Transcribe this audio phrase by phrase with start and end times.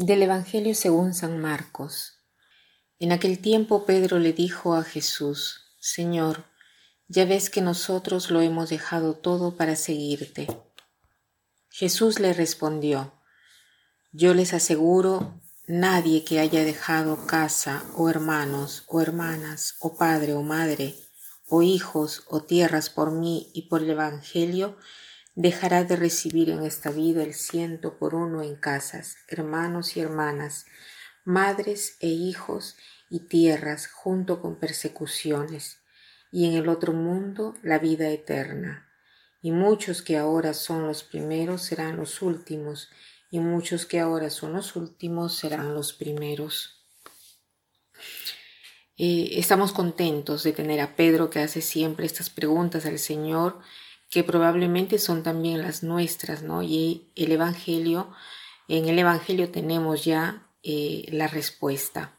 [0.00, 2.20] Del Evangelio según San Marcos.
[3.00, 6.44] En aquel tiempo Pedro le dijo a Jesús, Señor,
[7.08, 10.46] ya ves que nosotros lo hemos dejado todo para seguirte.
[11.68, 13.12] Jesús le respondió,
[14.12, 20.42] Yo les aseguro, nadie que haya dejado casa o hermanos o hermanas o padre o
[20.42, 20.94] madre
[21.48, 24.76] o hijos o tierras por mí y por el Evangelio,
[25.38, 30.66] dejará de recibir en esta vida el ciento por uno en casas, hermanos y hermanas,
[31.24, 32.76] madres e hijos
[33.08, 35.80] y tierras junto con persecuciones,
[36.32, 38.88] y en el otro mundo la vida eterna.
[39.40, 42.90] Y muchos que ahora son los primeros serán los últimos,
[43.30, 46.84] y muchos que ahora son los últimos serán los primeros.
[48.96, 53.60] Eh, estamos contentos de tener a Pedro que hace siempre estas preguntas al Señor
[54.10, 56.62] que probablemente son también las nuestras, ¿no?
[56.62, 58.10] Y el Evangelio,
[58.68, 62.18] en el Evangelio tenemos ya eh, la respuesta.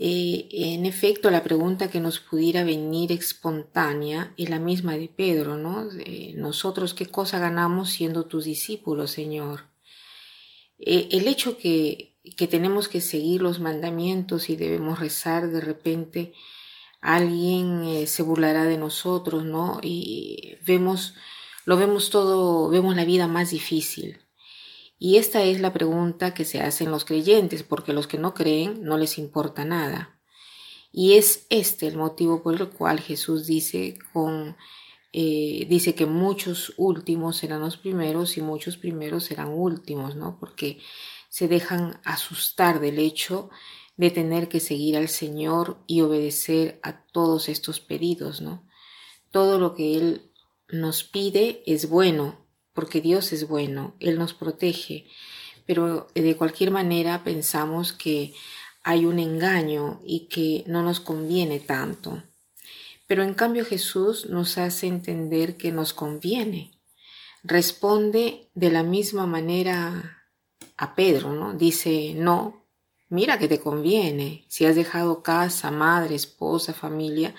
[0.00, 5.56] Eh, en efecto, la pregunta que nos pudiera venir espontánea es la misma de Pedro,
[5.56, 5.88] ¿no?
[6.36, 9.64] nosotros, ¿qué cosa ganamos siendo tus discípulos, Señor?
[10.78, 16.32] Eh, el hecho que, que tenemos que seguir los mandamientos y debemos rezar de repente
[17.00, 19.80] alguien eh, se burlará de nosotros, ¿no?
[19.82, 21.14] Y vemos,
[21.64, 24.18] lo vemos todo, vemos la vida más difícil.
[24.98, 28.82] Y esta es la pregunta que se hacen los creyentes, porque los que no creen
[28.82, 30.18] no les importa nada.
[30.90, 33.98] Y es este el motivo por el cual Jesús dice
[35.12, 40.38] eh, dice que muchos últimos serán los primeros y muchos primeros serán últimos, ¿no?
[40.40, 40.80] Porque
[41.28, 43.50] se dejan asustar del hecho
[43.98, 48.64] de tener que seguir al Señor y obedecer a todos estos pedidos, ¿no?
[49.32, 50.30] Todo lo que Él
[50.68, 55.06] nos pide es bueno, porque Dios es bueno, Él nos protege,
[55.66, 58.34] pero de cualquier manera pensamos que
[58.84, 62.22] hay un engaño y que no nos conviene tanto.
[63.08, 66.70] Pero en cambio Jesús nos hace entender que nos conviene.
[67.42, 70.24] Responde de la misma manera
[70.76, 71.54] a Pedro, ¿no?
[71.54, 72.67] Dice, no,
[73.10, 74.44] Mira que te conviene.
[74.48, 77.34] Si has dejado casa, madre, esposa, familia,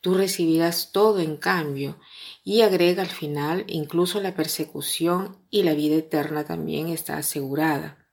[0.00, 1.98] tú recibirás todo en cambio.
[2.44, 8.06] Y agrega al final, incluso la persecución y la vida eterna también está asegurada.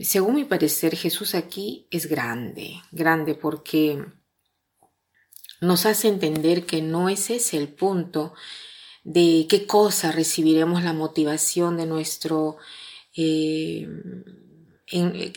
[0.00, 4.04] Según mi parecer, Jesús aquí es grande, grande porque
[5.60, 8.34] nos hace entender que no es ese el punto
[9.04, 12.56] de qué cosa recibiremos la motivación de nuestro
[13.16, 13.88] eh,
[14.90, 15.32] eh,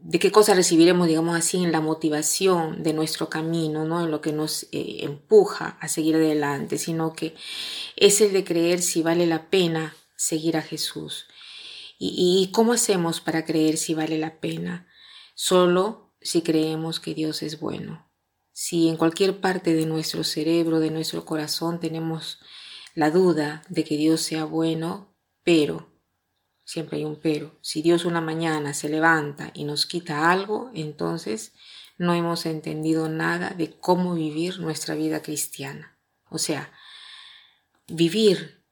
[0.00, 4.04] de qué cosa recibiremos, digamos así, en la motivación de nuestro camino, ¿no?
[4.04, 7.34] En lo que nos eh, empuja a seguir adelante, sino que
[7.96, 11.26] es el de creer si vale la pena seguir a Jesús.
[11.98, 14.86] ¿Y, y cómo hacemos para creer si vale la pena?
[15.34, 18.08] Solo si creemos que Dios es bueno.
[18.52, 22.38] Si en cualquier parte de nuestro cerebro, de nuestro corazón tenemos
[22.94, 25.95] la duda de que Dios sea bueno, pero
[26.66, 27.56] siempre hay un pero.
[27.62, 31.52] Si Dios una mañana se levanta y nos quita algo, entonces
[31.96, 35.96] no hemos entendido nada de cómo vivir nuestra vida cristiana.
[36.28, 36.70] O sea,
[37.86, 38.64] vivir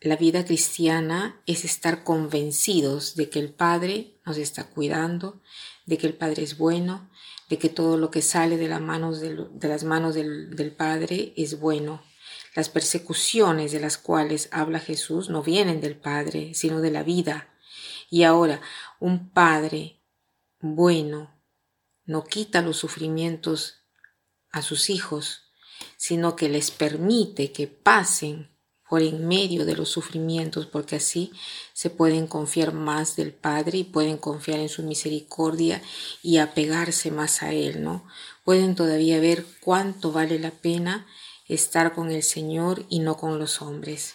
[0.00, 5.42] la vida cristiana es estar convencidos de que el Padre nos está cuidando,
[5.84, 7.10] de que el Padre es bueno,
[7.50, 12.02] de que todo lo que sale de, las manos del, del Padre es bueno,
[12.56, 17.54] las persecuciones de las cuales habla Jesús no vienen del Padre, sino de la vida.
[18.08, 18.62] Y ahora,
[18.98, 20.00] un Padre
[20.60, 21.38] bueno
[22.06, 23.82] no quita los sufrimientos
[24.50, 25.52] a sus hijos,
[25.98, 28.56] sino que les permite que pasen
[28.88, 31.32] por en medio de los sufrimientos, porque así
[31.74, 35.82] se pueden confiar más del Padre y pueden confiar en su misericordia
[36.22, 38.06] y apegarse más a Él, ¿no?
[38.44, 41.06] Pueden todavía ver cuánto vale la pena
[41.48, 44.14] estar con el Señor y no con los hombres.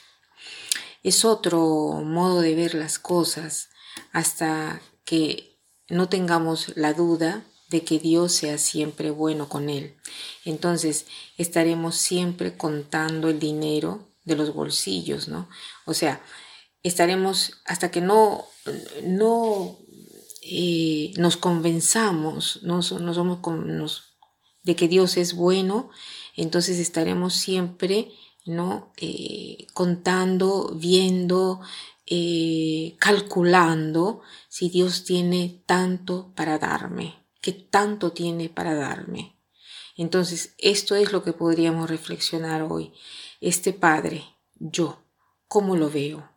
[1.04, 3.70] Es otro modo de ver las cosas
[4.12, 5.58] hasta que
[5.90, 9.96] no tengamos la duda de que Dios sea siempre bueno con Él.
[10.46, 11.06] Entonces
[11.38, 15.50] estaremos siempre contando el dinero de los bolsillos, ¿no?
[15.86, 16.22] O sea,
[16.84, 18.46] estaremos hasta que no,
[19.04, 19.78] no
[20.44, 23.40] eh, nos convenzamos, no, no somos
[24.64, 25.90] de que Dios es bueno,
[26.36, 28.12] entonces estaremos siempre
[28.46, 28.92] ¿no?
[28.98, 31.62] Eh, contando, viendo,
[32.06, 39.36] eh, calculando si Dios tiene tanto para darme, qué tanto tiene para darme.
[39.96, 42.94] Entonces, esto es lo que podríamos reflexionar hoy.
[43.40, 44.24] Este Padre,
[44.56, 45.04] yo,
[45.48, 46.30] ¿cómo lo veo?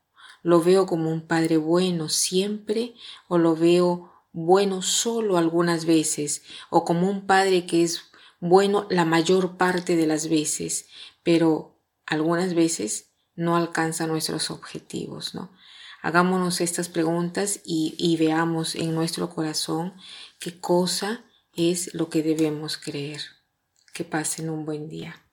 [0.42, 2.94] ¿Lo veo como un padre bueno siempre
[3.28, 8.02] o lo veo bueno solo algunas veces o como un padre que es
[8.40, 10.86] bueno la mayor parte de las veces,
[11.22, 15.50] pero algunas veces no alcanza nuestros objetivos, ¿no?
[16.02, 19.94] Hagámonos estas preguntas y, y veamos en nuestro corazón
[20.38, 21.24] qué cosa
[21.56, 23.22] es lo que debemos creer.
[23.94, 25.23] Que pasen un buen día.